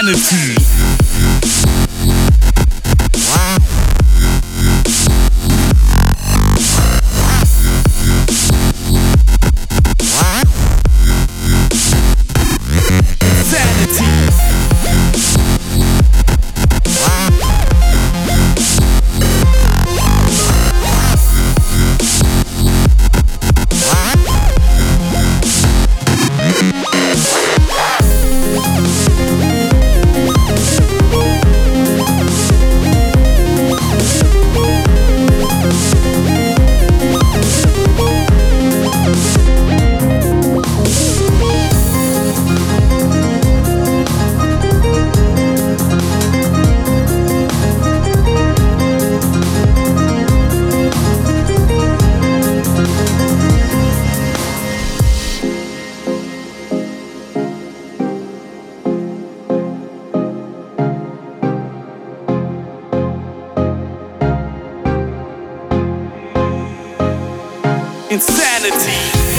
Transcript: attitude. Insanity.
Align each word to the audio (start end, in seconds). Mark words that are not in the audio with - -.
attitude. 0.00 0.59
Insanity. 68.10 69.29